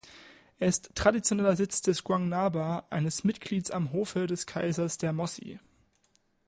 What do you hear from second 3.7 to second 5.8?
Hofe des Kaisers der Mossi.